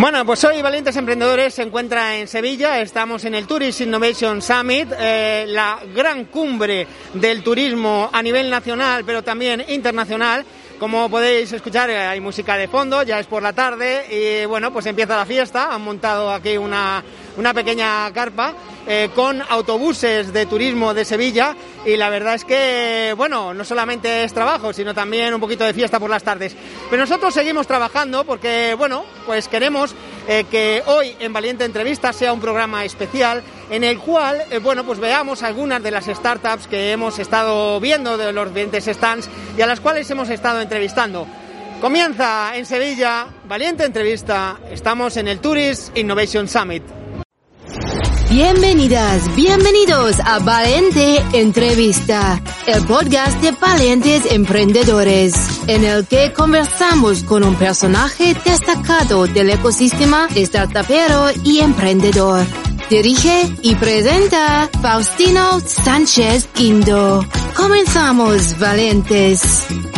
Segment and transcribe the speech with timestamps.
[0.00, 4.88] Bueno, pues hoy Valientes Emprendedores se encuentra en Sevilla, estamos en el Tourist Innovation Summit,
[4.98, 10.46] eh, la gran cumbre del turismo a nivel nacional, pero también internacional.
[10.78, 14.72] Como podéis escuchar, eh, hay música de fondo, ya es por la tarde y bueno,
[14.72, 15.74] pues empieza la fiesta.
[15.74, 17.04] Han montado aquí una,
[17.36, 18.54] una pequeña carpa
[18.86, 24.24] eh, con autobuses de turismo de Sevilla y la verdad es que, bueno, no solamente
[24.24, 26.56] es trabajo, sino también un poquito de fiesta por las tardes.
[26.88, 29.94] Pero nosotros seguimos trabajando porque, bueno, pues queremos
[30.28, 34.84] eh, que hoy en Valiente Entrevista sea un programa especial en el cual, eh, bueno,
[34.84, 39.62] pues veamos algunas de las startups que hemos estado viendo de los diferentes stands y
[39.62, 41.26] a las cuales hemos estado entrevistando.
[41.80, 46.99] Comienza en Sevilla, Valiente Entrevista, estamos en el Tourist Innovation Summit.
[48.30, 55.34] Bienvenidas, bienvenidos a Valiente Entrevista, el podcast de valientes emprendedores,
[55.66, 62.46] en el que conversamos con un personaje destacado del ecosistema startupero y emprendedor.
[62.88, 67.26] Dirige y presenta Faustino Sánchez Quindo.
[67.56, 69.89] Comenzamos, valientes.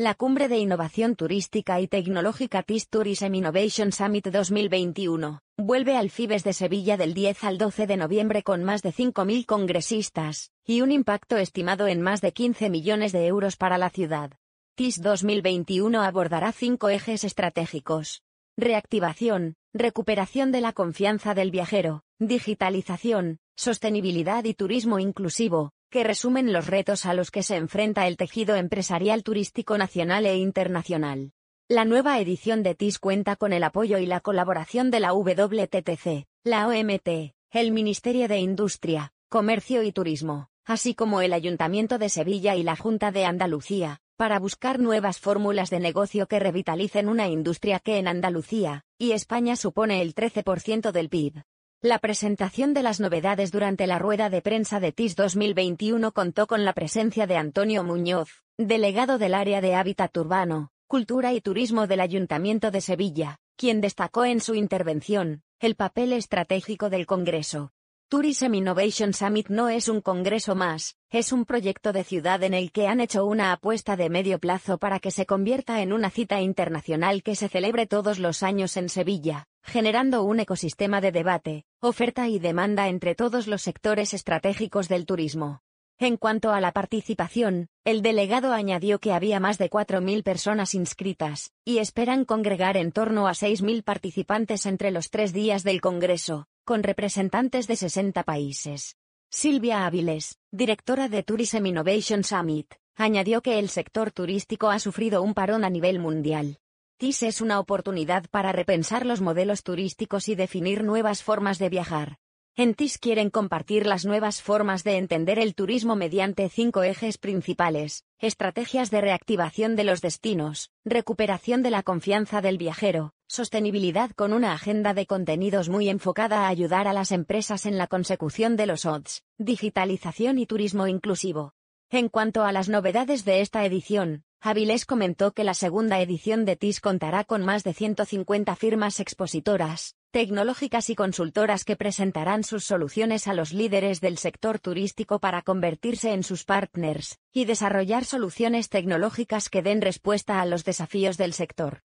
[0.00, 6.42] La Cumbre de Innovación Turística y Tecnológica TIS Tourism Innovation Summit 2021 vuelve al FIBES
[6.42, 10.90] de Sevilla del 10 al 12 de noviembre con más de 5.000 congresistas y un
[10.90, 14.32] impacto estimado en más de 15 millones de euros para la ciudad.
[14.74, 18.22] TIS 2021 abordará cinco ejes estratégicos.
[18.56, 26.68] Reactivación, recuperación de la confianza del viajero, digitalización, sostenibilidad y turismo inclusivo, que resumen los
[26.68, 31.32] retos a los que se enfrenta el tejido empresarial turístico nacional e internacional.
[31.68, 36.26] La nueva edición de TIS cuenta con el apoyo y la colaboración de la WTTC,
[36.44, 42.54] la OMT, el Ministerio de Industria, Comercio y Turismo, así como el Ayuntamiento de Sevilla
[42.54, 47.80] y la Junta de Andalucía, para buscar nuevas fórmulas de negocio que revitalicen una industria
[47.80, 51.42] que en Andalucía y España supone el 13% del PIB.
[51.82, 56.66] La presentación de las novedades durante la rueda de prensa de TIS 2021 contó con
[56.66, 62.00] la presencia de Antonio Muñoz, delegado del área de hábitat urbano, cultura y turismo del
[62.00, 67.72] Ayuntamiento de Sevilla, quien destacó en su intervención el papel estratégico del Congreso.
[68.10, 72.72] Tourism Innovation Summit no es un congreso más, es un proyecto de ciudad en el
[72.72, 76.42] que han hecho una apuesta de medio plazo para que se convierta en una cita
[76.42, 82.28] internacional que se celebre todos los años en Sevilla, generando un ecosistema de debate, oferta
[82.28, 85.60] y demanda entre todos los sectores estratégicos del turismo.
[85.98, 91.52] En cuanto a la participación, el delegado añadió que había más de 4.000 personas inscritas,
[91.62, 96.82] y esperan congregar en torno a 6.000 participantes entre los tres días del Congreso, con
[96.82, 98.96] representantes de 60 países.
[99.30, 105.34] Silvia Áviles, directora de Tourism Innovation Summit, añadió que el sector turístico ha sufrido un
[105.34, 106.58] parón a nivel mundial,
[107.00, 112.18] TIS es una oportunidad para repensar los modelos turísticos y definir nuevas formas de viajar.
[112.56, 118.04] En TIS quieren compartir las nuevas formas de entender el turismo mediante cinco ejes principales,
[118.18, 124.52] estrategias de reactivación de los destinos, recuperación de la confianza del viajero, sostenibilidad con una
[124.52, 128.84] agenda de contenidos muy enfocada a ayudar a las empresas en la consecución de los
[128.84, 131.54] odds, digitalización y turismo inclusivo.
[131.88, 136.56] En cuanto a las novedades de esta edición, Avilés comentó que la segunda edición de
[136.56, 143.28] TIS contará con más de 150 firmas expositoras, tecnológicas y consultoras que presentarán sus soluciones
[143.28, 149.50] a los líderes del sector turístico para convertirse en sus partners y desarrollar soluciones tecnológicas
[149.50, 151.82] que den respuesta a los desafíos del sector.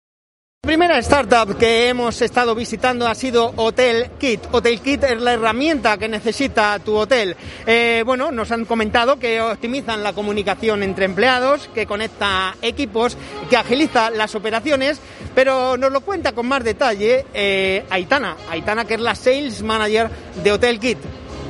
[0.66, 4.42] La primera startup que hemos estado visitando ha sido Hotel Kit.
[4.52, 7.36] Hotel Kit es la herramienta que necesita tu hotel.
[7.68, 13.16] Eh, bueno, nos han comentado que optimizan la comunicación entre empleados, que conecta equipos,
[13.48, 15.00] que agiliza las operaciones,
[15.36, 18.36] pero nos lo cuenta con más detalle eh, Aitana.
[18.50, 20.10] Aitana, que es la Sales Manager
[20.44, 20.98] de Hotel Kit.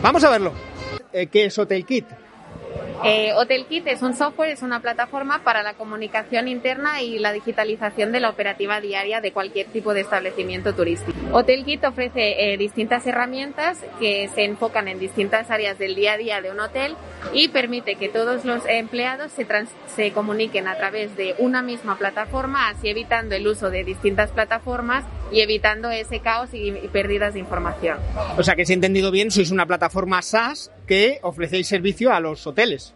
[0.01, 0.51] Vamos a verlo.
[1.13, 2.05] Eh, ¿Qué es Hotel Kit?
[3.03, 8.11] Eh, HotelKit es un software, es una plataforma para la comunicación interna y la digitalización
[8.11, 11.17] de la operativa diaria de cualquier tipo de establecimiento turístico.
[11.31, 16.41] HotelKit ofrece eh, distintas herramientas que se enfocan en distintas áreas del día a día
[16.41, 16.95] de un hotel
[17.33, 19.31] y permite que todos los empleados
[19.95, 25.05] se comuniquen a través de una misma plataforma, así evitando el uso de distintas plataformas
[25.31, 27.97] y evitando ese caos y, y pérdidas de información.
[28.37, 32.19] O sea que si he entendido bien, sois una plataforma SaaS que ofrecéis servicio a
[32.19, 32.93] los hoteles.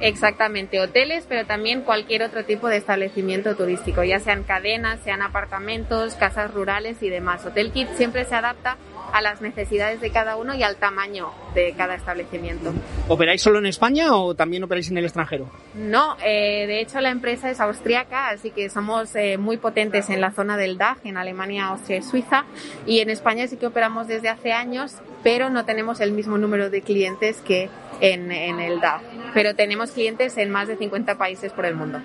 [0.00, 6.14] Exactamente, hoteles, pero también cualquier otro tipo de establecimiento turístico, ya sean cadenas, sean apartamentos,
[6.14, 7.44] casas rurales y demás.
[7.44, 8.78] Hotel Kit siempre se adapta
[9.12, 12.72] a las necesidades de cada uno y al tamaño de cada establecimiento.
[13.08, 15.50] ¿Operáis solo en España o también operáis en el extranjero?
[15.74, 20.20] No, eh, de hecho la empresa es austriaca, así que somos eh, muy potentes en
[20.20, 22.44] la zona del DAG, en Alemania, Austria y Suiza,
[22.86, 26.70] y en España sí que operamos desde hace años, pero no tenemos el mismo número
[26.70, 27.68] de clientes que
[28.00, 29.02] en, en el DAG.
[29.32, 32.00] Pero tenemos clientes en más de 50 países por el mundo.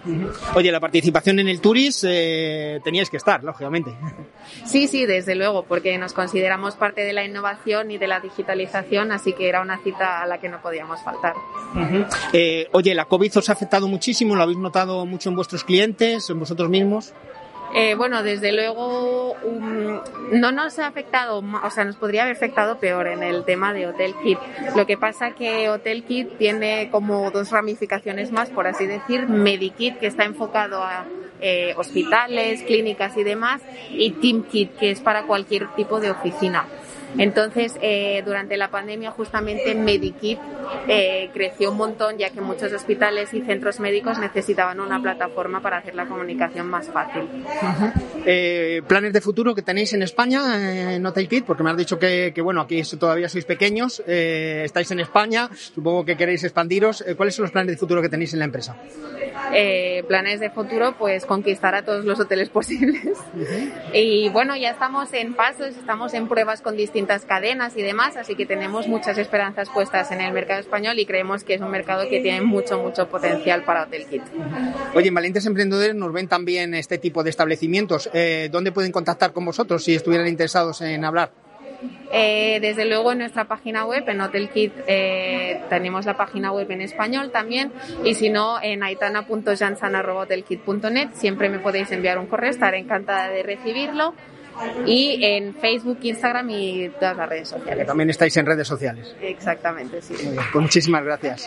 [0.53, 3.91] Oye, la participación en el Turis eh, teníais que estar, lógicamente.
[4.65, 9.11] Sí, sí, desde luego, porque nos consideramos parte de la innovación y de la digitalización,
[9.11, 11.33] así que era una cita a la que no podíamos faltar.
[11.73, 12.07] Uh -huh.
[12.33, 14.35] eh, oye, ¿la COVID os ha afectado muchísimo?
[14.35, 17.13] ¿Lo habéis notado mucho en vuestros clientes, en vosotros mismos?
[17.73, 19.99] Eh, bueno, desde luego um,
[20.31, 23.87] no nos ha afectado, o sea, nos podría haber afectado peor en el tema de
[23.87, 24.39] Hotel Kit.
[24.77, 29.97] Lo que pasa que Hotel Kit tiene como dos ramificaciones más, por así decir, Medikit,
[29.97, 31.05] que está enfocado a
[31.41, 36.65] eh, hospitales, clínicas y demás, y Team Kit, que es para cualquier tipo de oficina.
[37.17, 40.39] Entonces, eh, durante la pandemia, justamente Medikit
[40.87, 45.77] eh, creció un montón, ya que muchos hospitales y centros médicos necesitaban una plataforma para
[45.77, 47.23] hacer la comunicación más fácil.
[48.25, 51.03] Eh, ¿Planes de futuro que tenéis en España eh, en?
[51.45, 55.49] Porque me has dicho que, que bueno, aquí todavía sois pequeños, eh, estáis en España,
[55.53, 57.01] supongo que queréis expandiros.
[57.01, 58.75] Eh, ¿Cuáles son los planes de futuro que tenéis en la empresa?
[59.53, 63.17] Eh, planes de futuro, pues conquistar a todos los hoteles posibles.
[63.93, 68.35] Y bueno, ya estamos en pasos, estamos en pruebas con distintas cadenas y demás, así
[68.35, 72.07] que tenemos muchas esperanzas puestas en el mercado español y creemos que es un mercado
[72.09, 74.23] que tiene mucho, mucho potencial para HotelKit.
[74.93, 78.09] Oye, en Valientes Emprendedores nos ven también este tipo de establecimientos.
[78.13, 81.44] Eh, ¿Dónde pueden contactar con vosotros si estuvieran interesados en hablar?
[82.17, 86.79] Eh, desde luego en nuestra página web, en HotelKit, eh, tenemos la página web en
[86.79, 87.73] español también.
[88.05, 94.13] Y si no en aitana.jansan.hotelkit.net siempre me podéis enviar un correo, estaré encantada de recibirlo
[94.85, 97.87] y en Facebook, Instagram y todas las redes sociales.
[97.87, 99.15] También estáis en redes sociales.
[99.21, 100.13] Exactamente, sí.
[100.13, 101.45] Muy bien, pues muchísimas gracias.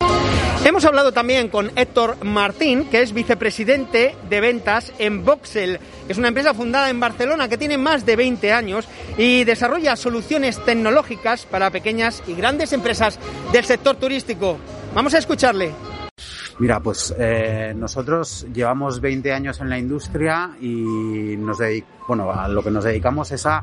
[0.65, 5.79] Hemos hablado también con Héctor Martín, que es vicepresidente de ventas en Voxel.
[6.09, 10.63] Es una empresa fundada en Barcelona que tiene más de 20 años y desarrolla soluciones
[10.65, 13.19] tecnológicas para pequeñas y grandes empresas
[13.53, 14.59] del sector turístico.
[14.95, 15.88] Vamos a escucharle.
[16.59, 21.59] Mira, pues eh, nosotros llevamos 20 años en la industria y nos
[22.09, 23.63] bueno, a lo que nos dedicamos es a,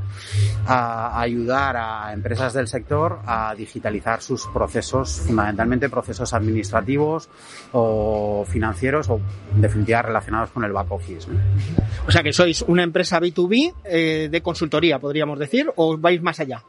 [0.67, 7.27] a, ayudar a empresas del sector a digitalizar sus procesos, fundamentalmente procesos administrativos
[7.73, 9.19] o financieros o
[9.53, 11.27] en definitiva relacionados con el back office.
[12.07, 16.39] O sea que sois una empresa B2B eh, de consultoría, podríamos decir, o vais más
[16.39, 16.63] allá.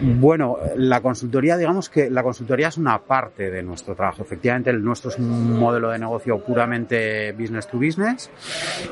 [0.00, 4.22] Bueno, la consultoría, digamos que la consultoría es una parte de nuestro trabajo.
[4.22, 8.30] Efectivamente, el nuestro es un modelo de negocio puramente business to business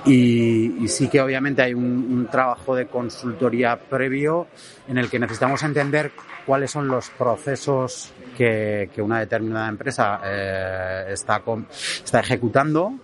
[0.05, 4.47] y, sí que obviamente hay un, trabajo de consultoría previo
[4.89, 6.13] en el que necesitamos entender
[6.47, 8.13] cuáles son los procesos
[8.43, 12.95] que, que una determinada empresa eh, está, con, está ejecutando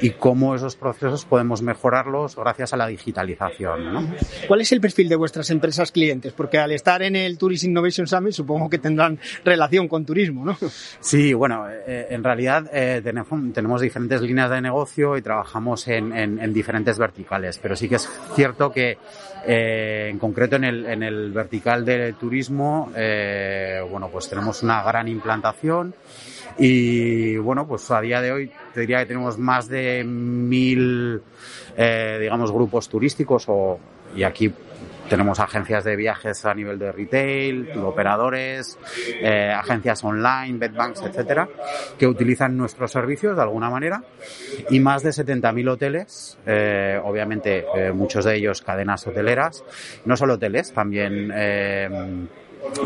[0.00, 3.92] y cómo esos procesos podemos mejorarlos gracias a la digitalización.
[3.92, 4.14] ¿no?
[4.48, 6.32] ¿Cuál es el perfil de vuestras empresas clientes?
[6.32, 10.56] Porque al estar en el Tourist Innovation Summit supongo que tendrán relación con turismo, ¿no?
[11.00, 16.16] Sí, bueno, eh, en realidad eh, tenemos, tenemos, diferentes líneas de negocio y trabajamos en,
[16.16, 18.96] en, en diferentes verticales, pero sí que es cierto que
[19.46, 24.82] eh, en concreto en el, en el vertical de turismo, eh, bueno, pues tenemos una
[24.82, 25.94] gran implantación
[26.58, 31.20] y bueno, pues a día de hoy te diría que tenemos más de mil,
[31.76, 33.78] eh, digamos, grupos turísticos o,
[34.16, 34.52] y aquí
[35.08, 38.78] tenemos agencias de viajes a nivel de retail, operadores,
[39.20, 41.48] eh, agencias online, bedbanks, etcétera,
[41.98, 44.02] que utilizan nuestros servicios de alguna manera.
[44.70, 49.64] Y más de 70.000 hoteles, eh, obviamente eh, muchos de ellos cadenas hoteleras,
[50.04, 51.30] no solo hoteles, también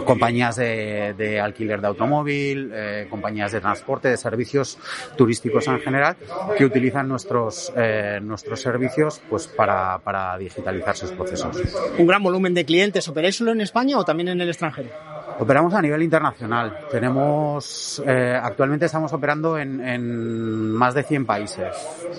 [0.05, 4.79] compañías de, de, alquiler de automóvil, eh, compañías de transporte, de servicios
[5.17, 6.17] turísticos en general,
[6.57, 11.57] que utilizan nuestros, eh, nuestros servicios pues para, para digitalizar sus procesos.
[11.99, 14.91] ¿Un gran volumen de clientes operáis solo en España o también en el extranjero?
[15.39, 16.81] Operamos a nivel internacional.
[16.91, 21.75] Tenemos, eh, actualmente estamos operando en, en, más de 100 países,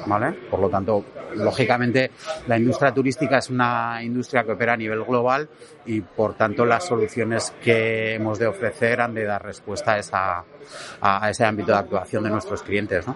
[0.08, 0.32] ¿vale?
[0.50, 2.10] Por lo tanto, lógicamente,
[2.48, 5.48] la industria turística es una industria que opera a nivel global
[5.85, 10.43] y, por tanto, las soluciones que hemos de ofrecer han de dar respuesta a, esa,
[11.01, 13.15] a ese ámbito de actuación de nuestros clientes, ¿no?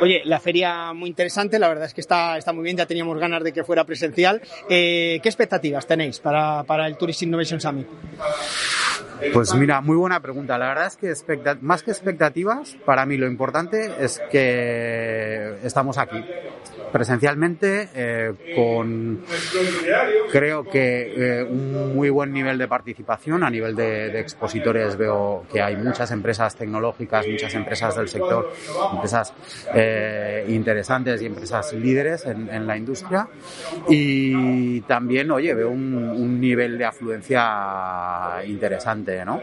[0.00, 3.18] Oye, la feria muy interesante, la verdad es que está, está muy bien, ya teníamos
[3.18, 4.40] ganas de que fuera presencial.
[4.68, 7.86] Eh, ¿Qué expectativas tenéis para, para el Tourist Innovation Summit?
[9.32, 10.58] Pues mira, muy buena pregunta.
[10.58, 16.22] La verdad es que más que expectativas, para mí lo importante es que estamos aquí
[16.92, 19.22] presencialmente eh, con
[20.30, 23.44] creo que eh, un muy buen nivel de participación.
[23.44, 28.52] A nivel de, de, expositores veo que hay muchas empresas tecnológicas muchas empresas del sector
[28.92, 29.32] empresas
[29.74, 33.28] eh, interesantes y empresas líderes en, en, la industria.
[33.88, 39.40] Y también oye veo un, un, nivel de afluencia interesante no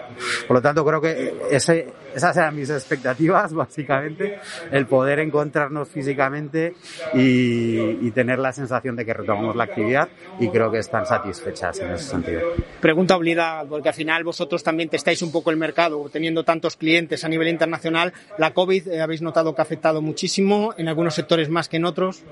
[0.48, 4.40] por lo tanto creo que ese, esas eran mis expectativas básicamente
[4.72, 6.76] el poder encontrarnos físicamente
[7.14, 10.10] y y, tener la sensación de que retomamos la actividad
[10.40, 12.33] y creo que están satisfechas en ese sentido.
[12.82, 17.24] Pregunta obligada, porque al final vosotros también testáis un poco el mercado, teniendo tantos clientes
[17.24, 18.14] a nivel internacional.
[18.38, 21.86] ¿La COVID eh, habéis notado que ha afectado muchísimo en algunos sectores más que en
[21.86, 22.24] otros?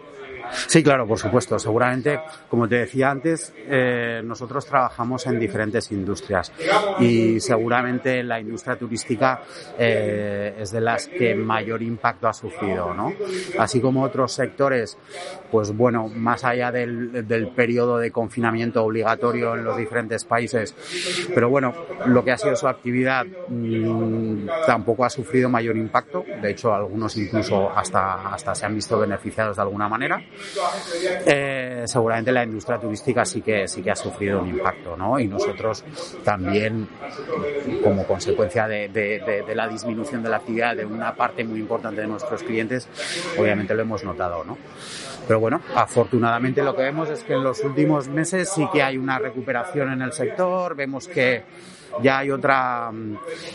[0.67, 1.57] Sí, claro, por supuesto.
[1.59, 6.51] Seguramente, como te decía antes, eh, nosotros trabajamos en diferentes industrias
[6.99, 9.41] y seguramente la industria turística
[9.77, 13.13] eh, es de las que mayor impacto ha sufrido, ¿no?
[13.57, 14.97] Así como otros sectores,
[15.51, 20.75] pues bueno, más allá del, del periodo de confinamiento obligatorio en los diferentes países,
[21.33, 21.73] pero bueno,
[22.05, 26.23] lo que ha sido su actividad mmm, tampoco ha sufrido mayor impacto.
[26.41, 30.21] De hecho, algunos incluso hasta, hasta se han visto beneficiados de alguna manera
[31.25, 35.19] eh, seguramente la industria turística sí que sí que ha sufrido un impacto, ¿no?
[35.19, 35.83] Y nosotros
[36.23, 36.87] también,
[37.83, 42.01] como consecuencia de, de, de, la disminución de la actividad de una parte muy importante
[42.01, 42.87] de nuestros clientes,
[43.37, 44.57] obviamente lo hemos notado, ¿no?
[45.27, 48.97] Pero bueno, afortunadamente lo que vemos es que en los últimos meses sí que hay
[48.97, 51.43] una recuperación en el sector, vemos que
[52.01, 52.91] ya hay otra,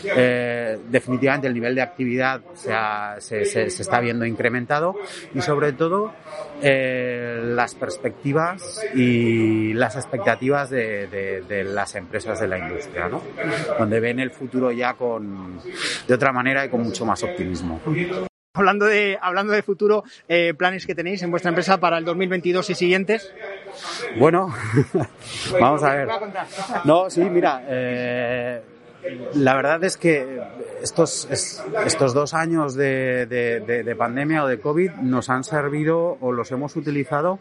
[0.03, 4.95] eh, definitivamente el nivel de actividad se, ha, se, se, se, está viendo incrementado
[5.33, 6.13] y sobre todo
[6.61, 13.21] eh, las perspectivas y las expectativas de, de, de, las empresas de la industria, ¿no?
[13.77, 15.59] donde ven el futuro ya con,
[16.07, 17.81] de otra manera y con mucho más optimismo.
[18.57, 22.71] Hablando de, hablando de futuro, eh, planes que tenéis en vuestra empresa para el 2022
[22.71, 23.31] y siguientes.
[24.17, 24.53] Bueno,
[25.59, 26.07] vamos a ver.
[26.85, 28.61] No, sí, mira, eh,
[29.35, 30.41] la verdad es que
[30.81, 36.17] estos, estos dos años de, de, de, de, pandemia o de COVID nos han servido
[36.19, 37.39] o los hemos utilizado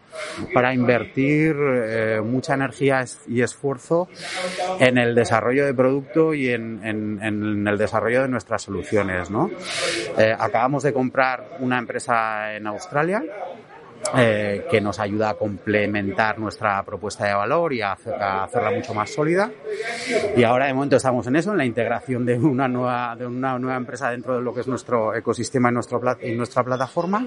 [0.55, 4.09] para invertir eh, mucha energía y esfuerzo
[4.79, 9.31] en el desarrollo de producto y en, en, en el desarrollo de nuestras soluciones.
[9.31, 9.51] ¿no?
[10.19, 13.23] Eh, acabamos de comprar una empresa en Australia
[14.17, 18.71] eh, que nos ayuda a complementar nuestra propuesta de valor y a, hacer, a, hacerla
[18.71, 19.51] mucho más sólida.
[20.37, 23.59] Y ahora de momento estamos en eso, en la integración de una nueva, de una
[23.59, 27.27] nueva empresa dentro de lo que es nuestro ecosistema y, nuestro, y nuestra plataforma.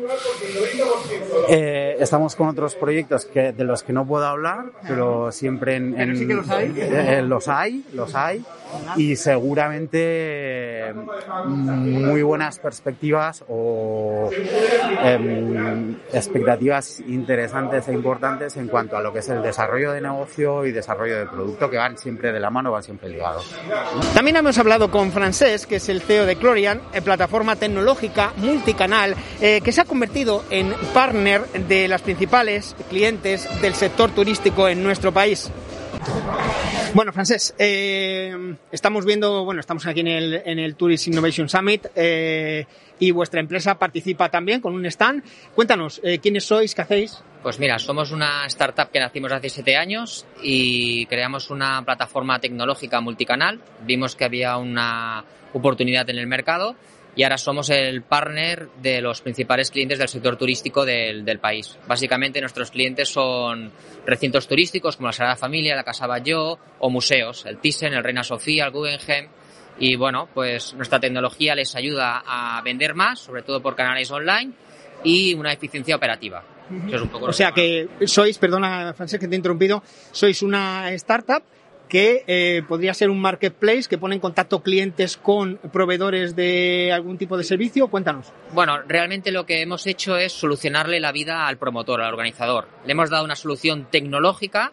[1.47, 5.99] Eh, estamos con otros proyectos que, de los que no puedo hablar, pero siempre en,
[5.99, 6.73] en sí que los hay.
[6.77, 8.43] Eh, los hay, los hay
[8.95, 10.93] y seguramente
[11.45, 14.29] muy buenas perspectivas o
[15.03, 15.95] eh,
[17.07, 21.17] interesantes e importantes en cuanto a lo que es el desarrollo de negocio y desarrollo
[21.17, 23.55] de producto que van siempre de la mano, van siempre ligados.
[24.13, 29.15] También hemos hablado con Francés, que es el CEO de Clorian, eh, plataforma tecnológica multicanal
[29.41, 34.83] eh, que se ha convertido en partner de las principales clientes del sector turístico en
[34.83, 35.51] nuestro país.
[36.93, 42.65] Bueno, Francés, eh, estamos viendo, bueno, estamos aquí en el, en Tourist Innovation Summit eh,
[42.97, 45.23] y vuestra empresa participa también con un stand.
[45.53, 46.73] Cuéntanos, eh, ¿quiénes sois?
[46.73, 47.23] ¿Qué hacéis?
[47.43, 52.99] Pues mira, somos una startup que nacimos hace siete años y creamos una plataforma tecnológica
[53.01, 53.61] multicanal.
[53.85, 55.23] Vimos que había una
[55.53, 56.75] oportunidad en el mercado
[57.19, 61.77] y ahora somos el partner de los principales clientes del sector turístico del, del, país.
[61.85, 63.73] Básicamente nuestros clientes son
[64.05, 68.23] recintos turísticos como la Sagrada Familia, la Casa Batlló o museos, el Thyssen, el Reina
[68.23, 69.27] Sofía, el Guggenheim.
[69.79, 74.53] Y bueno, pues nuestra tecnología les ayuda a vender más, sobre todo por canales online
[75.03, 76.41] y una eficiencia operativa.
[76.89, 79.83] Es un poco o sea que sois, perdona Francés que te he interrumpido,
[80.13, 81.43] sois una startup
[81.89, 87.17] que eh, podría ser un marketplace que pone en contacto clientes con proveedores de algún
[87.17, 87.87] tipo de servicio.
[87.87, 88.31] Cuéntanos.
[88.53, 92.67] Bueno, realmente lo que hemos hecho es solucionarle la vida al promotor, al organizador.
[92.85, 94.71] Le hemos dado una solución tecnológica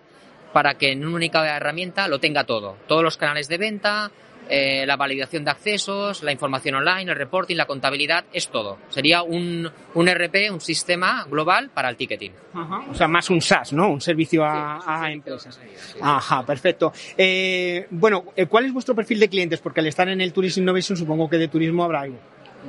[0.52, 2.76] para que en una única herramienta lo tenga todo.
[2.86, 4.10] Todos los canales de venta,
[4.48, 8.78] eh, la validación de accesos, la información online, el reporting, la contabilidad, es todo.
[8.88, 12.32] Sería un, un RP, un sistema global para el ticketing.
[12.90, 13.88] O sea, más un SaaS, ¿no?
[13.88, 15.60] Un servicio a, a empresas.
[16.00, 16.92] Ajá, perfecto.
[17.16, 19.60] Eh, bueno, eh, ¿cuál es vuestro perfil de clientes?
[19.60, 22.18] Porque al estar en el Tourism Innovation supongo que de turismo habrá algo.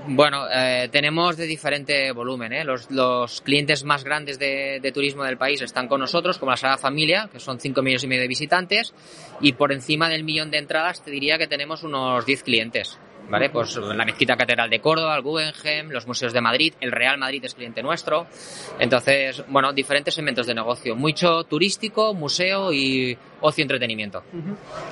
[0.07, 2.53] Bueno, eh, tenemos de diferente volumen.
[2.53, 2.63] ¿eh?
[2.63, 7.29] Los, clientes más grandes de, turismo del país están con nosotros, como la Sagrada Familia,
[7.31, 8.93] que son 5 millones y medio de visitantes,
[9.41, 12.99] y por encima del millón de entradas te diría que tenemos unos 10 clientes.
[13.29, 13.49] ¿Vale?
[13.49, 17.43] Pues la Mezquita Catedral de Córdoba, el Guggenheim, los museos de Madrid, el Real Madrid
[17.43, 18.25] es cliente nuestro.
[18.79, 20.95] Entonces, bueno, diferentes segmentos de negocio.
[20.95, 24.23] Mucho turístico, museo y ocio entretenimiento.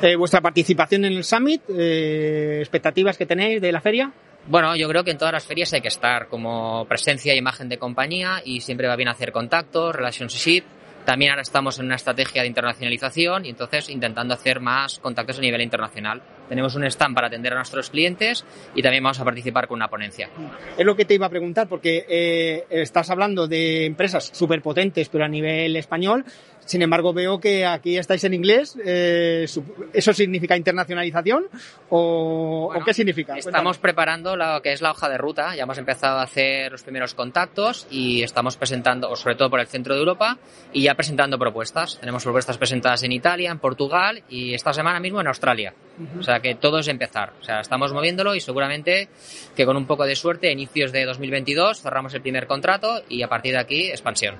[0.01, 1.61] Eh, ¿Vuestra participación en el Summit?
[1.69, 4.11] Eh, ¿Expectativas que tenéis de la feria?
[4.47, 7.67] Bueno, yo creo que en todas las ferias hay que estar como presencia e imagen
[7.67, 10.63] de compañía y siempre va bien hacer contactos, relationship.
[11.03, 15.41] También ahora estamos en una estrategia de internacionalización y entonces intentando hacer más contactos a
[15.41, 16.21] nivel internacional.
[16.47, 19.87] Tenemos un stand para atender a nuestros clientes y también vamos a participar con una
[19.87, 20.29] ponencia.
[20.77, 25.09] Es lo que te iba a preguntar porque eh, estás hablando de empresas súper potentes
[25.09, 26.25] pero a nivel español.
[26.65, 28.75] Sin embargo, veo que aquí estáis en inglés.
[28.83, 29.45] Eh,
[29.93, 31.45] ¿Eso significa internacionalización?
[31.89, 33.37] ¿O, bueno, ¿o qué significa?
[33.37, 35.55] Estamos preparando lo que es la hoja de ruta.
[35.55, 39.67] Ya hemos empezado a hacer los primeros contactos y estamos presentando, sobre todo por el
[39.67, 40.39] centro de Europa,
[40.73, 41.99] y ya presentando propuestas.
[41.99, 45.73] Tenemos propuestas presentadas en Italia, en Portugal y esta semana mismo en Australia.
[46.19, 47.33] O sea que todo es empezar.
[47.39, 49.07] O sea, estamos moviéndolo y seguramente
[49.55, 53.29] que con un poco de suerte, inicios de 2022, cerramos el primer contrato y a
[53.29, 54.35] partir de aquí, expansión.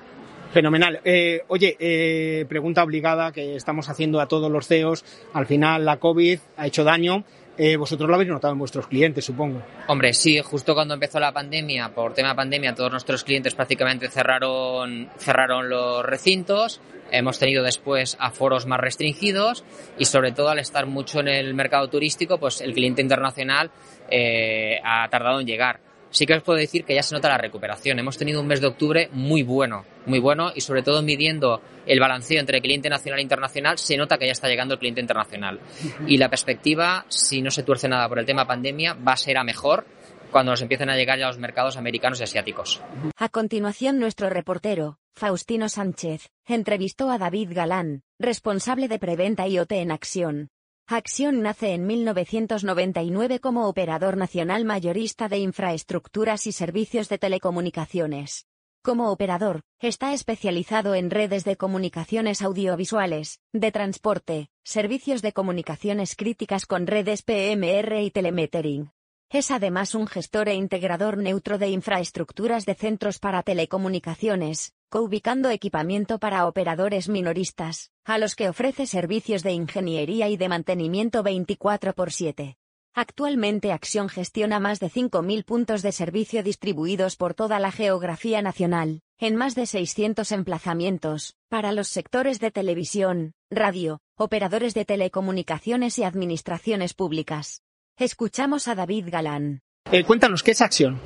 [0.52, 1.00] Fenomenal.
[1.04, 5.04] Eh, oye, eh, pregunta obligada que estamos haciendo a todos los CEOs.
[5.32, 7.24] Al final la COVID ha hecho daño.
[7.58, 9.62] Eh, vosotros lo habéis notado en vuestros clientes, supongo.
[9.88, 14.08] Hombre, sí, justo cuando empezó la pandemia, por tema de pandemia, todos nuestros clientes prácticamente
[14.08, 16.80] cerraron, cerraron los recintos.
[17.10, 19.64] Hemos tenido después aforos más restringidos
[19.96, 23.70] y sobre todo al estar mucho en el mercado turístico, pues el cliente internacional
[24.10, 25.80] eh, ha tardado en llegar
[26.16, 27.98] sí que os puedo decir que ya se nota la recuperación.
[27.98, 32.00] Hemos tenido un mes de octubre muy bueno, muy bueno y sobre todo midiendo el
[32.00, 35.60] balanceo entre cliente nacional e internacional, se nota que ya está llegando el cliente internacional.
[36.06, 39.38] Y la perspectiva, si no se tuerce nada por el tema pandemia, va a ser
[39.38, 39.86] a mejor
[40.30, 42.82] cuando nos empiecen a llegar ya los mercados americanos y asiáticos.
[43.16, 49.90] A continuación, nuestro reportero, Faustino Sánchez, entrevistó a David Galán, responsable de Preventa IoT en
[49.90, 50.48] Acción.
[50.88, 58.46] Acción nace en 1999 como operador nacional mayorista de infraestructuras y servicios de telecomunicaciones.
[58.86, 66.66] Como operador, está especializado en redes de comunicaciones audiovisuales, de transporte, servicios de comunicaciones críticas
[66.66, 68.92] con redes PMR y telemetering.
[69.28, 76.20] Es además un gestor e integrador neutro de infraestructuras de centros para telecomunicaciones, coubicando equipamiento
[76.20, 82.14] para operadores minoristas, a los que ofrece servicios de ingeniería y de mantenimiento 24 x
[82.14, 82.56] 7.
[82.98, 89.02] Actualmente Acción gestiona más de 5.000 puntos de servicio distribuidos por toda la geografía nacional,
[89.18, 96.04] en más de 600 emplazamientos, para los sectores de televisión, radio, operadores de telecomunicaciones y
[96.04, 97.60] administraciones públicas.
[97.98, 99.60] Escuchamos a David Galán.
[99.92, 100.98] Eh, cuéntanos, ¿qué es Acción?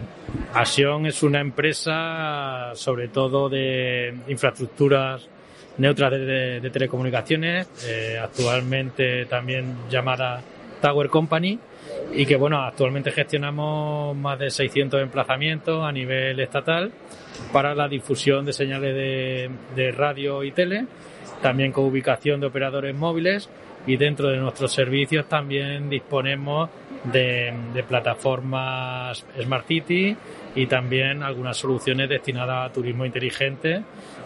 [0.54, 5.28] Acción es una empresa sobre todo de infraestructuras
[5.78, 10.40] neutras de, de, de telecomunicaciones, eh, actualmente también llamada
[10.80, 11.58] Tower Company,
[12.12, 16.90] y que bueno, actualmente gestionamos más de 600 emplazamientos a nivel estatal
[17.52, 20.86] para la difusión de señales de, radio y tele,
[21.40, 23.48] también con ubicación de operadores móviles
[23.86, 26.68] y dentro de nuestros servicios también disponemos
[27.04, 27.54] de,
[27.88, 30.16] plataformas Smart City
[30.54, 33.82] y también algunas soluciones destinadas a turismo inteligente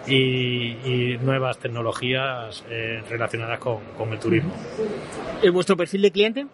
[0.06, 4.52] y, nuevas tecnologías eh, relacionadas con, con, el turismo.
[5.42, 6.46] ¿Y vuestro perfil de cliente?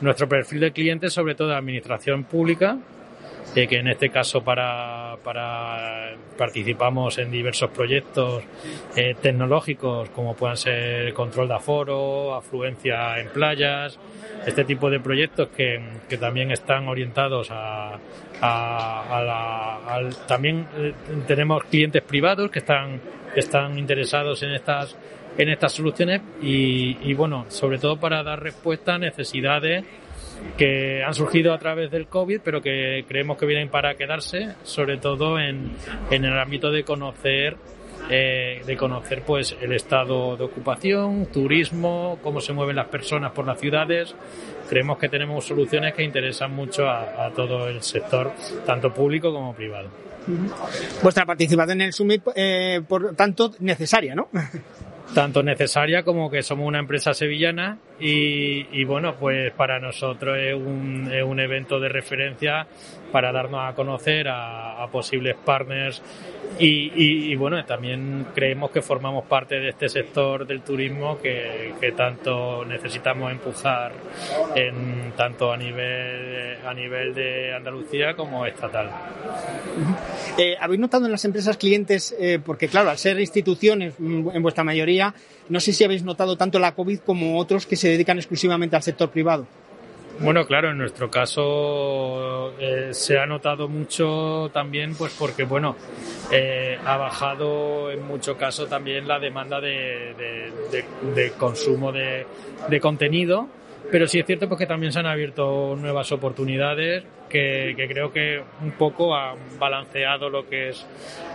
[0.00, 2.78] Nuestro perfil de cliente sobre todo administración pública,
[3.56, 8.44] eh, que en este caso para, para participamos en diversos proyectos
[8.94, 13.98] eh, tecnológicos como puedan ser control de aforo, afluencia en playas,
[14.46, 17.98] este tipo de proyectos que, que también están orientados a,
[18.40, 20.92] a, a la, al, también eh,
[21.26, 23.00] tenemos clientes privados que están,
[23.34, 24.96] que están interesados en estas
[25.38, 29.84] en estas soluciones y, y bueno, sobre todo para dar respuesta a necesidades
[30.56, 34.98] que han surgido a través del COVID, pero que creemos que vienen para quedarse, sobre
[34.98, 35.72] todo en,
[36.10, 37.56] en el ámbito de conocer
[38.10, 43.46] eh, de conocer pues el estado de ocupación, turismo, cómo se mueven las personas por
[43.46, 44.14] las ciudades.
[44.66, 48.32] Creemos que tenemos soluciones que interesan mucho a, todo el sector,
[48.64, 49.88] tanto público como privado.
[51.02, 54.28] Vuestra participación en el Summit, eh, por tanto, necesaria, ¿no?
[55.14, 61.10] tanto necesaria como que somos una empresa sevillana y, bueno, pues para nosotros es un,
[61.12, 62.66] es un, evento de referencia
[63.10, 66.02] para darnos a conocer a, posibles partners
[66.58, 73.32] y, bueno, también creemos que formamos parte de este sector del turismo que, tanto necesitamos
[73.32, 73.92] empujar
[74.54, 78.90] en, tanto a nivel, a nivel de Andalucía como estatal.
[80.36, 84.42] Eh, ¿Habéis notado en las empresas clientes, eh, porque claro, al ser instituciones mm, en
[84.42, 85.14] vuestra mayoría,
[85.48, 88.82] no sé si habéis notado tanto la COVID como otros que se dedican exclusivamente al
[88.82, 89.46] sector privado?
[90.20, 95.76] Bueno, claro, en nuestro caso eh, se ha notado mucho también, pues porque, bueno,
[96.32, 100.14] eh, ha bajado en mucho caso también la demanda de,
[101.14, 102.26] de consumo de,
[102.80, 103.48] contenido
[103.90, 108.72] pero sí es cierto porque también se han abierto nuevas oportunidades que, creo que un
[108.72, 110.86] poco han balanceado lo que es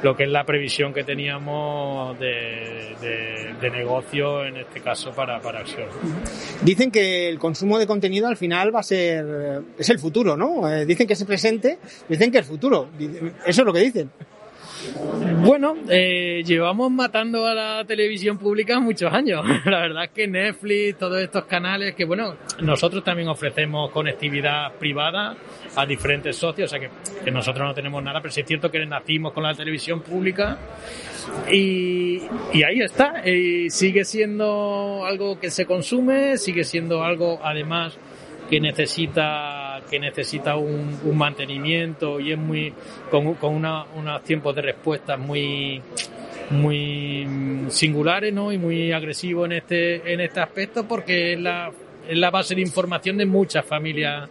[0.01, 5.87] lo que es la previsión que teníamos de, negocio en este caso para, para Acción.
[6.63, 10.69] Dicen que el consumo de contenido al final va a ser es el futuro, ¿no?
[10.69, 12.89] Eh, dicen que es el presente, dicen que es el futuro.
[13.45, 14.11] Eso es lo que dicen.
[15.43, 19.45] Bueno, eh, llevamos matando a la televisión pública muchos años.
[19.65, 25.35] La verdad es que Netflix, todos estos canales, que bueno, nosotros también ofrecemos conectividad privada
[25.75, 28.85] a diferentes socios, o sea que, nosotros no tenemos nada, pero sí es cierto que
[28.85, 30.57] nacimos con la televisión pública
[31.51, 32.21] y,
[32.63, 33.23] ahí está.
[33.69, 37.97] Sigue siendo algo que se consume, sigue siendo algo además
[38.49, 39.62] que necesita
[39.93, 42.73] que necesita un, mantenimiento y es muy
[43.11, 45.83] con, con unos tiempos de respuesta muy
[46.49, 47.27] muy
[47.69, 48.51] singulares ¿no?
[48.51, 51.71] y muy agresivos en este en este aspecto porque es la
[52.09, 54.27] es la base de información de muchas familias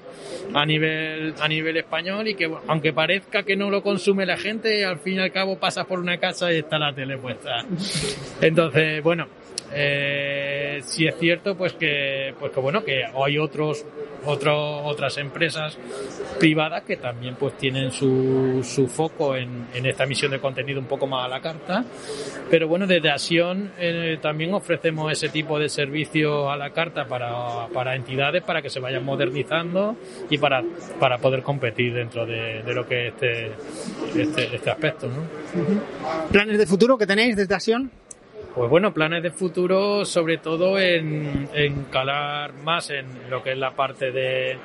[0.53, 4.85] a nivel a nivel español y que aunque parezca que no lo consume la gente
[4.85, 7.64] al fin y al cabo pasas por una casa y está la tele puesta
[8.40, 9.29] entonces bueno
[9.75, 13.85] eh, si es cierto pues que pues que bueno que hay otros
[14.25, 15.77] otras empresas
[16.39, 20.87] privadas que también pues tienen su, su foco en, en, esta emisión de contenido un
[20.87, 21.85] poco más a la carta
[22.51, 27.67] pero bueno desde Asión eh, también ofrecemos ese tipo de servicio a la carta para,
[27.69, 29.97] para entidades para que se vayan modernizando
[30.31, 30.63] y para,
[31.01, 33.53] para poder competir dentro de, de lo que es este,
[34.17, 36.29] este, este aspecto ¿no?
[36.31, 37.91] ¿planes de futuro que tenéis desde Asión?
[38.55, 41.49] Pues bueno, planes de futuro sobre todo en,
[41.91, 44.59] calar más en lo que es la parte de,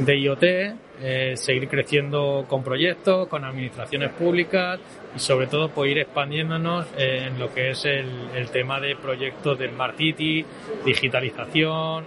[0.00, 4.80] de IoT, eh, seguir creciendo con proyectos, con administraciones públicas
[5.14, 9.56] y sobre todo pues ir expandiéndonos en lo que es el, el tema de proyectos
[9.60, 10.44] de Smart City,
[10.84, 12.04] digitalización,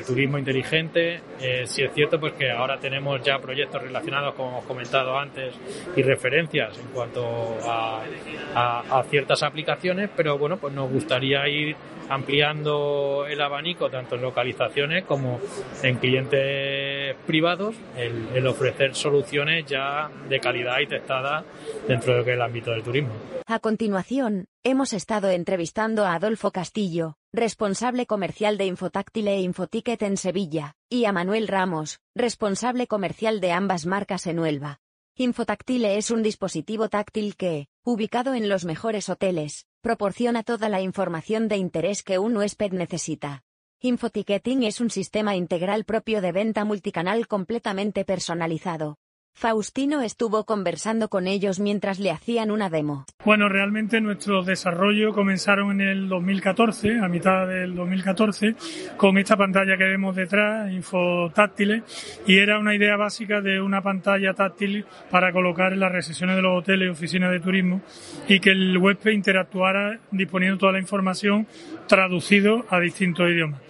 [0.00, 1.20] turismo inteligente.
[1.40, 5.54] Eh, si es cierto pues que ahora tenemos ya proyectos relacionados, como hemos comentado antes,
[5.94, 8.02] y referencias en cuanto a,
[8.54, 11.76] a, ciertas aplicaciones, pero bueno, pues nos gustaría ir
[12.08, 15.40] ampliando el abanico tanto en localizaciones como
[15.82, 16.81] en clientes
[17.26, 21.44] privados, el, ofrecer soluciones ya de calidad y testadas
[21.86, 23.12] dentro de ámbito del turismo.
[23.46, 30.16] A continuación, hemos estado entrevistando a Adolfo Castillo, responsable comercial de Infotáctil e Infoticket en
[30.16, 34.80] Sevilla, y a Manuel Ramos, responsable comercial de ambas marcas en Huelva.
[35.16, 41.48] Infotáctile es un dispositivo táctil que, ubicado en los mejores hoteles, proporciona toda la información
[41.48, 43.42] de interés que un huésped necesita.
[43.84, 48.96] Infoticketing es un sistema integral propio de venta multicanal completamente personalizado,
[49.34, 53.06] Faustino estuvo conversando con ellos mientras le hacían una demo.
[53.24, 58.54] Bueno, realmente nuestro desarrollo comenzaron en el 2014, a mitad del 2014,
[58.96, 61.82] con esta pantalla que vemos detrás, infotáctiles,
[62.26, 66.42] y era una idea básica de una pantalla táctil para colocar en las recesiones de
[66.42, 67.80] los hoteles y oficinas de turismo
[68.28, 71.46] y que el huésped interactuara disponiendo toda la información
[71.88, 73.60] traducido a distintos idiomas.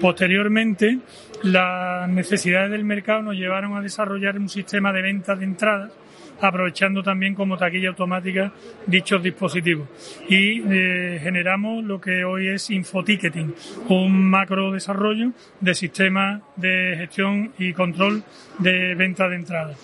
[0.00, 0.98] Posteriormente,
[1.42, 5.92] las necesidades del mercado nos llevaron a desarrollar un sistema de venta de entradas
[6.40, 8.52] aprovechando también como taquilla automática
[8.86, 9.88] dichos dispositivos.
[10.28, 13.54] Y eh, generamos lo que hoy es Infoticketing,
[13.88, 18.22] un macro desarrollo de sistemas de gestión y control
[18.58, 19.78] de venta de entradas.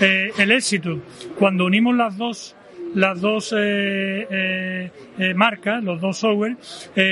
[0.00, 1.00] Eh, el éxito,
[1.38, 2.56] cuando unimos las dos
[2.94, 4.90] las dos eh,
[5.34, 6.56] marcas, los dos software,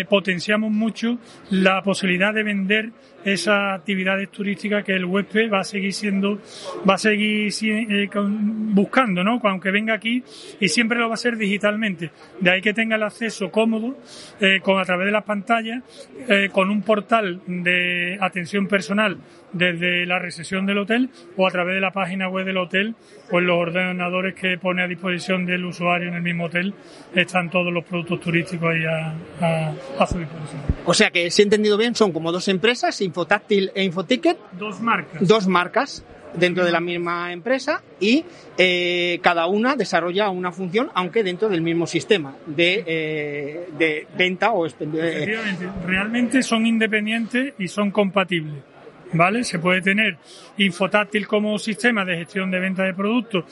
[0.09, 1.19] potenciamos mucho
[1.51, 2.91] la posibilidad de vender
[3.25, 6.41] esas actividades turísticas que el huésped va a seguir siendo,
[6.89, 9.41] va a seguir eh, buscando, ¿no?
[9.43, 10.23] Aunque venga aquí
[10.61, 12.11] y siempre lo va a hacer digitalmente.
[12.41, 13.99] De ahí que tenga el acceso cómodo
[14.41, 15.83] eh, con a través de las pantallas,
[16.29, 19.19] eh, con un portal de atención personal
[19.55, 22.95] desde la recepción del hotel o a través de la página web del hotel
[23.31, 26.75] o en los ordenadores que pone a disposición del usuario en el mismo hotel
[27.15, 30.61] están todos los productos turísticos ahí a, su disposición.
[30.85, 34.37] O sea que, si he entendido bien, son como dos empresas, Infotáctil e Infoticket.
[34.59, 35.27] Dos marcas.
[35.27, 38.25] Dos marcas dentro de la misma empresa y
[38.59, 44.51] eh, cada una desarrolla una función, aunque dentro del mismo sistema de, eh, de venta
[44.51, 44.67] o...
[44.67, 48.74] Efectivamente, realmente son independientes y son compatibles.
[49.15, 49.45] ¿Vale?
[49.45, 50.19] Se puede tener
[50.59, 53.45] Infotáctil como sistema de gestión de venta de productos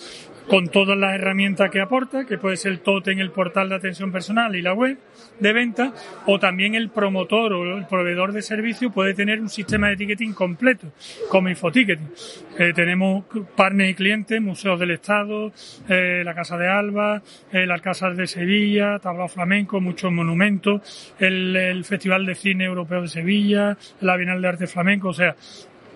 [0.48, 4.12] con todas las herramientas que aporta, que puede ser el Totem, el portal de atención
[4.12, 4.98] personal y la web
[5.38, 5.92] de venta,
[6.26, 10.32] o también el promotor o el proveedor de servicio puede tener un sistema de ticketing
[10.32, 10.92] completo,
[11.28, 12.10] como Infoticketing.
[12.58, 13.24] Eh, tenemos
[13.56, 15.52] partners y clientes, museos del Estado,
[15.88, 21.84] eh, la Casa de Alba, el Alcázar de Sevilla, Tablao Flamenco, muchos monumentos, el, el
[21.84, 25.34] Festival de Cine Europeo de Sevilla, la Bienal de Arte Flamenco, o sea,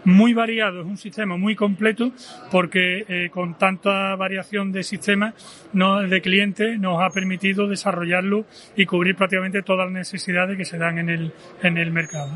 [0.07, 2.13] muy variado, es un sistema muy completo
[2.51, 5.35] porque eh, con tanta variación de sistemas
[5.73, 8.45] no, de clientes nos ha permitido desarrollarlo
[8.77, 12.31] y cubrir prácticamente todas las necesidades que se dan en el, en el mercado.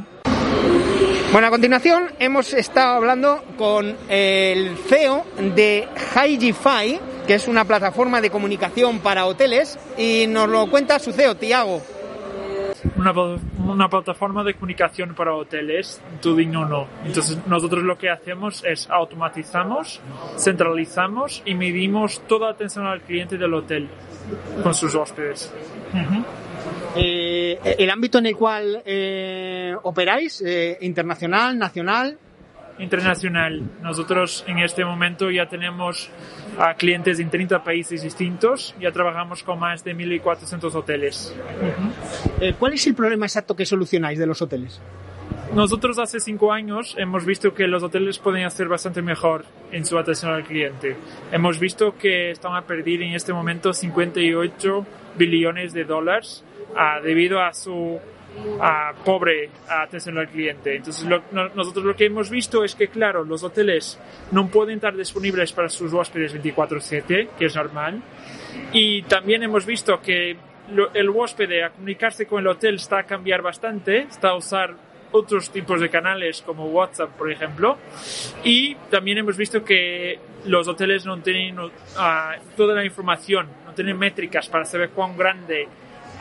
[1.32, 8.20] Bueno, a continuación hemos estado hablando con el CEO de HiGify, que es una plataforma
[8.20, 11.80] de comunicación para hoteles, y nos lo cuenta su CEO, Tiago
[12.96, 16.86] una, una plataforma de comunicación para hoteles, no.
[17.04, 20.00] Entonces nosotros lo que hacemos es automatizamos,
[20.38, 23.88] centralizamos y medimos toda la atención al cliente del hotel
[24.62, 25.52] con sus hóspedes.
[26.96, 32.18] Eh, el ámbito en el cual eh, operáis, eh, internacional, nacional,
[32.80, 33.62] internacional.
[33.82, 36.10] Nosotros en este momento ya tenemos
[36.58, 41.34] a clientes en 30 países distintos, ya trabajamos con más de 1.400 hoteles.
[42.40, 44.80] Eh, ¿Cuál es el problema exacto que solucionáis de los hoteles?
[45.54, 49.98] Nosotros hace cinco años hemos visto que los hoteles pueden hacer bastante mejor en su
[49.98, 50.96] atención al cliente.
[51.32, 54.86] Hemos visto que están a perder en este momento 58
[55.18, 56.44] billones de dólares
[56.76, 57.98] ah, debido a su
[58.60, 60.76] a pobre atención al cliente.
[60.76, 63.98] Entonces, nosotros lo que hemos visto es que, claro, los hoteles
[64.30, 68.02] no pueden estar disponibles para sus huéspedes 24/7, que es normal.
[68.72, 70.36] Y también hemos visto que
[70.94, 74.74] el huésped a comunicarse con el hotel está a cambiar bastante, está a usar
[75.12, 77.78] otros tipos de canales como WhatsApp, por ejemplo.
[78.44, 81.56] Y también hemos visto que los hoteles no tienen
[81.96, 85.66] ah, toda la información, no tienen métricas para saber cuán grande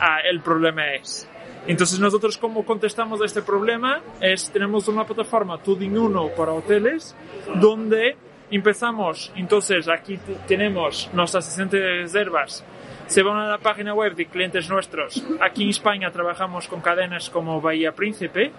[0.00, 1.29] ah, el problema es.
[1.66, 7.14] Entonces nosotros cómo contestamos a este problema es tenemos una plataforma Tuding 1 para hoteles
[7.54, 8.16] donde
[8.50, 10.18] empezamos, entonces aquí
[10.48, 12.64] tenemos nuestra asistente de reservas
[13.10, 15.20] se van a la página web de clientes nuestros.
[15.40, 18.52] Aquí en España trabajamos con cadenas como Bahía Príncipe.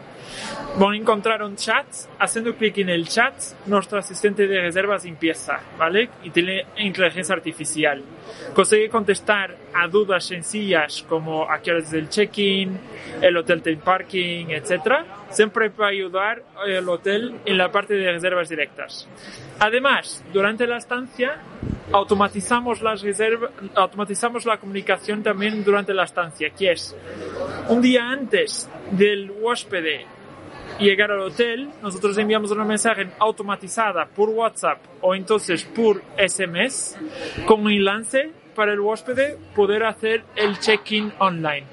[0.78, 1.86] Van a encontrar un chat.
[2.20, 3.34] Haciendo clic en el chat,
[3.68, 6.10] nuestro asistente de reservas empieza, ¿vale?
[6.24, 8.04] Y tiene inteligencia artificial.
[8.54, 12.78] Consigue contestar a dudas sencillas como a qué hora es el check-in,
[13.22, 15.06] el hotel tiene parking, etc.
[15.32, 19.08] Siempre va a ayudar el hotel en la parte de reservas directas.
[19.60, 21.40] Además, durante la estancia,
[21.92, 26.96] automatizamos las reservas, automatizamos la comunicación también durante la estancia, que es
[27.70, 30.06] un día antes del huésped
[30.80, 36.98] llegar al hotel, nosotros enviamos una mensaje automatizada por WhatsApp o entonces por SMS
[37.46, 41.66] con un enlace para el huésped poder hacer el check-in online.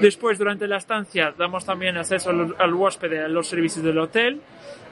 [0.00, 4.40] Después, durante la estancia, damos también acceso al, al huésped a los servicios del hotel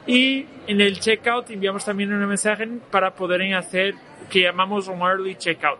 [0.07, 3.95] y en el checkout enviamos también un mensaje para poder hacer
[4.29, 5.79] que llamamos un early checkout.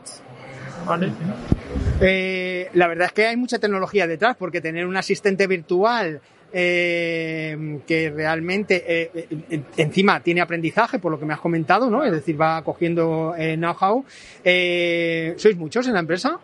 [0.86, 1.12] ¿Vale?
[2.02, 6.22] Eh, la verdad es que hay mucha tecnología detrás, porque tener un asistente virtual
[6.54, 9.28] eh, que realmente eh,
[9.78, 12.04] encima tiene aprendizaje, por lo que me has comentado, ¿no?
[12.04, 14.06] Es decir, va cogiendo know-how.
[14.44, 16.40] ¿Sois muchos en la empresa?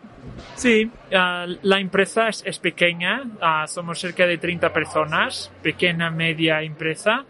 [0.54, 7.24] Sí, la empresa es, pequeña, ah, somos cerca de 30 personas, pequeña, media empresa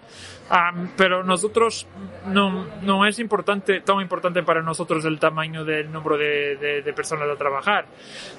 [0.97, 1.87] pero nosotros
[2.27, 7.29] no, no es importante, tan importante para nosotros el tamaño del número de, de, personas
[7.29, 7.87] a trabajar.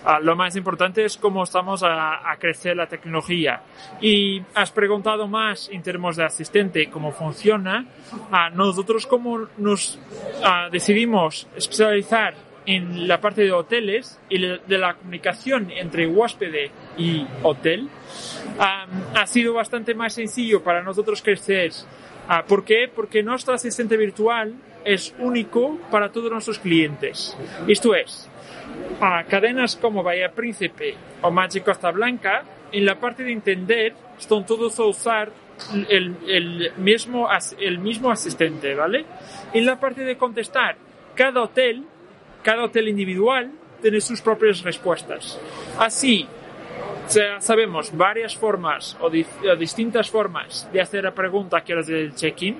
[0.03, 3.61] Ah, lo más importante es cómo estamos a, a, crecer la tecnología.
[4.01, 7.85] Y has preguntado más en términos de asistente, cómo funciona.
[8.11, 9.99] Uh, nosotros cómo nos
[10.43, 17.25] ah, decidimos especializar en la parte de hoteles y de la comunicación entre huésped y
[17.41, 17.89] hotel,
[18.59, 21.71] ha sido bastante más sencillo para nosotros crecer.
[22.27, 22.87] Ah, ¿Por qué?
[22.87, 24.53] Porque nuestro asistente virtual
[24.85, 27.35] es único para todos nuestros clientes.
[27.67, 28.29] Esto es,
[29.01, 34.45] a cadenas como Bahía Príncipe o Magic Costa Blanca, en la parte de entender, están
[34.45, 35.31] todos a usar
[35.89, 37.27] el, el, mismo,
[37.59, 39.05] el mismo asistente, ¿vale?
[39.53, 40.77] En la parte de contestar,
[41.15, 41.83] cada hotel,
[42.49, 45.39] cada hotel individual tiene sus propias respuestas.
[45.77, 46.25] Así,
[47.39, 52.57] sabemos varias formas o, distintas formas de hacer la pregunta que es del check-in,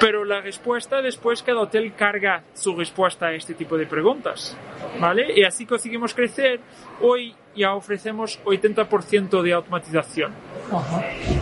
[0.00, 4.56] pero la respuesta después cada hotel carga su respuesta a este tipo de preguntas,
[5.00, 5.32] ¿vale?
[5.34, 6.60] Y así conseguimos crecer.
[7.00, 10.32] Hoy ya ofrecemos 80% de automatización.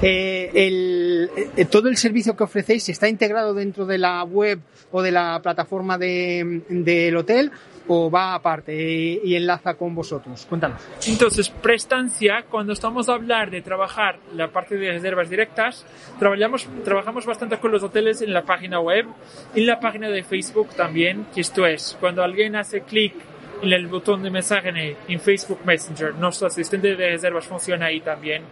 [0.03, 4.61] Eh, el, eh, todo el servicio que ofrecéis está integrado dentro de la web
[4.93, 7.51] o de la plataforma del de, hotel
[7.89, 10.47] o va aparte y, enlaza con vosotros?
[10.49, 10.81] Cuéntanos.
[11.07, 15.87] Entonces, prestancia, cuando estamos a hablar de trabajar la parte de reservas directas,
[16.19, 19.07] trabajamos, trabajamos bastante con los hoteles en la página web,
[19.55, 23.15] en la página de Facebook también, que esto es, cuando alguien hace clic
[23.63, 26.15] en el botón de mensaje en Facebook Messenger.
[26.15, 28.43] Nuestro asistente de reservas funciona ahí también.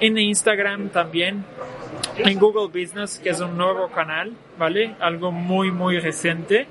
[0.00, 1.44] En Instagram también
[2.18, 4.94] en Google Business, que es un nuevo canal, ¿vale?
[5.00, 6.66] Algo muy, muy reciente.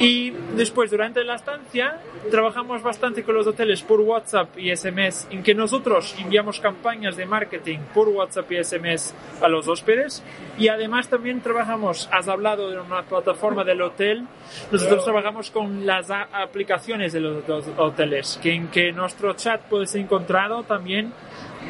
[0.00, 2.00] Y después, durante la estancia,
[2.32, 7.24] trabajamos bastante con los hoteles por WhatsApp y SMS, en que nosotros enviamos campañas de
[7.24, 10.24] marketing por WhatsApp y SMS a los hóspedes.
[10.58, 14.26] Y además también trabajamos, has hablado de una plataforma del hotel,
[14.72, 17.44] nosotros trabajamos con las aplicaciones de los,
[17.76, 21.12] hoteles, que en que nuestro chat puede ser encontrado también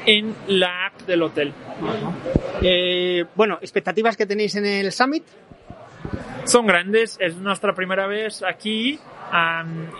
[0.07, 1.53] en la app del hotel.
[2.63, 5.25] Eh, bueno, expectativas que tenéis en el Summit.
[6.45, 8.99] Son grandes, es nuestra primera vez aquí,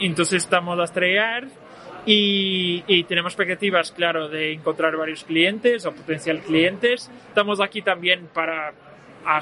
[0.01, 1.47] entonces estamos a estrellar
[2.05, 7.09] y, y, tenemos expectativas, claro, de encontrar varios clientes o potencial clientes.
[7.29, 8.73] Estamos aquí también para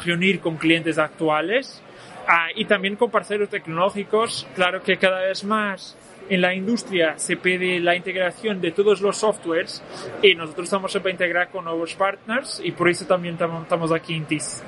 [0.04, 1.82] reunir con clientes actuales
[2.28, 4.46] ah, y también con parceros tecnológicos.
[4.54, 5.96] Claro que cada vez más
[6.30, 9.82] en la industria se pide la integración de todos los softwares
[10.22, 14.24] y nosotros estamos para integrar con nuevos partners y por eso también estamos aquí en
[14.24, 14.62] TIS.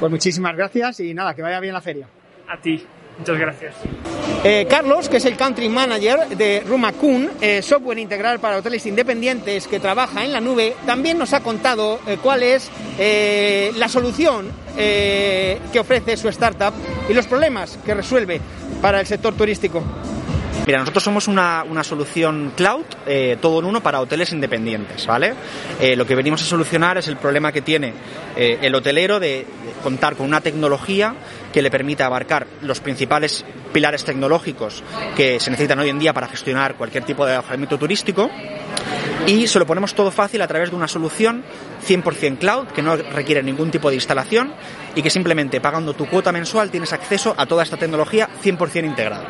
[0.00, 2.08] Pues muchísimas gracias y nada, que vaya bien la feria.
[2.48, 2.84] A ti.
[3.18, 3.74] Muchas gracias.
[4.44, 9.66] Eh, Carlos, que es el Country Manager de Rumakun, eh, software integral para hoteles independientes
[9.66, 12.70] que trabaja en la nube, también nos ha contado eh, cuál es
[13.76, 16.72] la solución que ofrece su startup
[17.08, 18.40] y los problemas que resuelve
[18.80, 19.82] para el sector turístico.
[20.68, 25.32] Mira, nosotros somos una, solución cloud, eh, todo en uno para hoteles independientes, ¿vale?
[25.80, 27.94] Eh, lo que venimos a solucionar es el problema que tiene
[28.36, 29.46] eh, el hotelero de
[29.82, 31.14] contar con una tecnología
[31.54, 34.84] que le permita abarcar los principales pilares tecnológicos
[35.16, 38.30] que se necesitan hoy en día para gestionar cualquier tipo de alojamiento turístico
[39.26, 41.44] y se lo ponemos todo fácil a través de una solución
[41.88, 44.52] 100% cloud que no requiere ningún tipo de instalación
[44.94, 49.24] y que simplemente pagando tu cuota mensual tienes acceso a toda esta tecnología 100% integrada.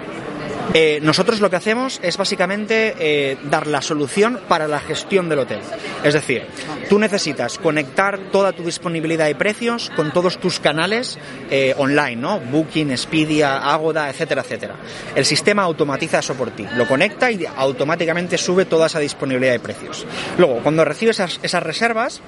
[0.75, 5.41] Eh, nosotros lo que hacemos es básicamente eh, dar la solución para la gestión del
[5.41, 5.61] hotel.
[6.05, 6.47] Es decir,
[6.89, 11.19] tú necesitas conectar toda tu disponibilidad y precios con todos tus canales
[11.51, 12.41] eh, online, ¿no?
[12.41, 14.77] Booking, Expedia, Agoda, etcétera, etcétera.
[15.15, 19.61] El sistema automatiza eso por ti, lo conecta y automáticamente sube toda esa disponibilidad de
[19.61, 20.07] precios.
[20.37, 22.21] Luego, cuando recibes esas reservas,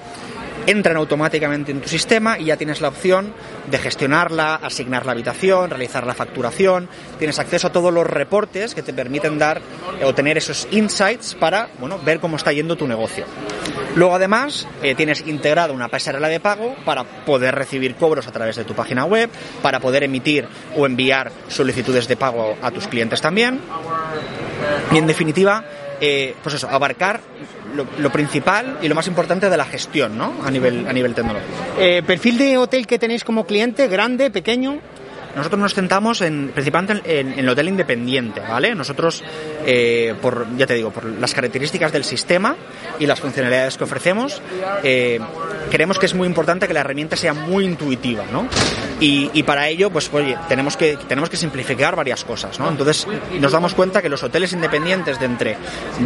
[0.67, 3.33] entran automáticamente en tu sistema y ya tienes la opción
[3.69, 8.81] de gestionarla, asignar la habitación, realizar la facturación, tienes acceso a todos los reportes que
[8.81, 9.61] te permiten dar
[10.03, 13.25] o tener esos insights para bueno, ver cómo está yendo tu negocio.
[13.95, 18.55] Luego además eh, tienes integrado una pasarela de pago para poder recibir cobros a través
[18.55, 19.29] de tu página web,
[19.61, 20.47] para poder emitir
[20.77, 23.59] o enviar solicitudes de pago a tus clientes también.
[24.91, 25.63] Y en definitiva,
[26.03, 27.21] eh, pues eso, abarcar
[27.75, 30.33] lo, principal y lo más importante de la gestión, ¿no?
[30.43, 31.53] A nivel, a nivel tecnológico.
[31.79, 33.87] Eh, ¿Perfil de hotel que tenéis como cliente?
[33.87, 34.79] ¿Grande, pequeño?
[35.35, 38.75] Nosotros nos centramos en, principalmente en, el hotel independiente, ¿vale?
[38.75, 39.23] Nosotros,
[39.65, 42.55] eh, por, ya te digo, por las características del sistema
[42.99, 44.41] y las funcionalidades que ofrecemos,
[44.83, 45.19] eh,
[45.69, 48.47] creemos que es muy importante que la herramienta sea muy intuitiva, ¿no?
[48.99, 50.11] Y, para ello, pues
[50.47, 52.69] tenemos que, tenemos que simplificar varias cosas, ¿no?
[52.69, 53.07] Entonces
[53.39, 55.57] nos damos cuenta que los hoteles independientes de entre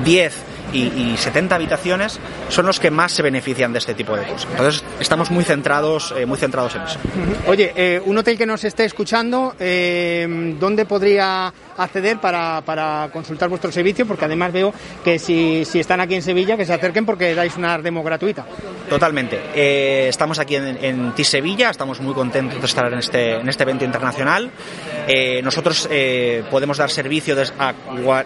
[0.06, 0.34] 10
[0.74, 4.48] y, 70 habitaciones son los que más se benefician de este tipo de cosas.
[4.52, 7.00] Entonces estamos muy centrados, eh, muy centrados en eso.
[7.48, 14.06] Oye, un hotel que nos esté escuchando, ¿dónde podría acceder para, para consultar vuestro servicio,
[14.06, 17.56] porque además veo que si, si están aquí en Sevilla, que se acerquen porque dais
[17.58, 18.46] una demo gratuita.
[18.90, 19.40] Totalmente.
[19.56, 23.50] Eh, estamos aquí en, en TI Sevilla, estamos muy contentos de estar en este, en
[23.50, 24.50] este evento internacional.
[25.08, 27.74] Eh, nosotros eh, podemos dar servicio des- a-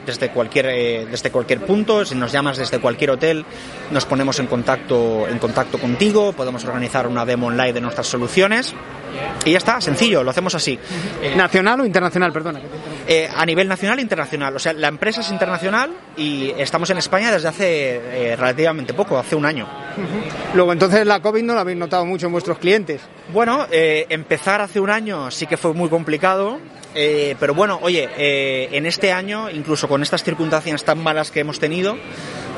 [0.06, 3.46] desde, cualquier, eh, desde cualquier punto, si nos llamas desde cualquier hotel,
[3.92, 8.74] nos ponemos en contacto, en contacto contigo, podemos organizar una demo online de nuestras soluciones
[9.46, 10.78] y ya está, sencillo, lo hacemos así.
[11.36, 12.32] ¿Nacional o internacional?
[12.32, 12.60] Perdona.
[13.12, 14.56] Eh, a nivel nacional e internacional.
[14.56, 19.18] O sea, la empresa es internacional y estamos en España desde hace eh, relativamente poco,
[19.18, 19.68] hace un año.
[20.54, 23.02] Luego, entonces la COVID no la habéis notado mucho en vuestros clientes.
[23.34, 26.60] Bueno, eh, empezar hace un año sí que fue muy complicado,
[26.94, 31.98] pero bueno, oye, en este año, incluso con estas circunstancias tan malas que hemos tenido,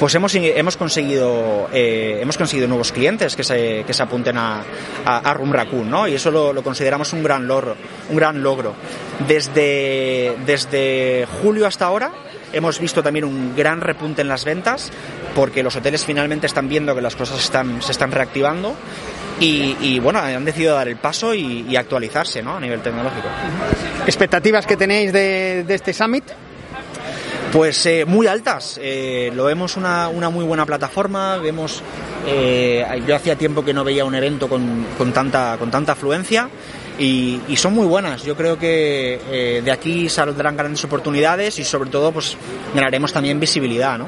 [0.01, 4.63] pues hemos, hemos conseguido eh, hemos conseguido nuevos clientes que se, que se apunten a,
[5.05, 6.07] a, a ¿no?
[6.07, 7.75] Y eso lo, lo consideramos un gran logro,
[8.09, 8.73] un gran logro.
[9.27, 12.11] Desde, desde julio hasta ahora
[12.51, 14.91] hemos visto también un gran repunte en las ventas
[15.35, 18.73] porque los hoteles finalmente están viendo que las cosas están, se están reactivando
[19.39, 22.57] y, y, bueno, han decidido dar el paso y, y actualizarse ¿no?
[22.57, 23.27] a nivel tecnológico.
[24.07, 26.23] ¿Expectativas que tenéis de, de este summit?
[27.51, 28.79] Pues eh, muy altas.
[28.81, 31.37] Eh, lo vemos una, una, muy buena plataforma.
[31.37, 31.83] Vemos,
[32.25, 36.49] eh, yo hacía tiempo que no veía un evento con, con tanta, con tanta afluencia.
[36.97, 38.23] Y, y, son muy buenas.
[38.23, 42.37] Yo creo que eh, de aquí saldrán grandes oportunidades y sobre todo pues
[42.75, 44.07] ganaremos también visibilidad, ¿no?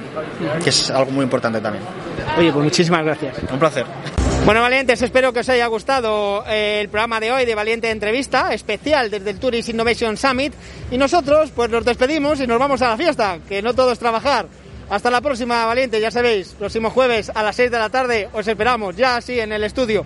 [0.64, 1.84] Que es algo muy importante también.
[2.38, 3.36] Oye, pues muchísimas gracias.
[3.52, 3.86] Un placer.
[4.46, 8.54] Bueno, valientes, espero que os haya gustado eh, el programa de hoy de Valiente Entrevista,
[8.54, 10.54] especial desde el Tourist Innovation Summit.
[10.92, 14.00] Y nosotros, pues nos despedimos y nos vamos a la fiesta, que no todo es
[14.00, 14.48] trabajar.
[14.90, 18.46] Hasta la próxima, Valiente, ya sabéis, próximo jueves a las 6 de la tarde os
[18.46, 20.06] esperamos, ya así en el estudio.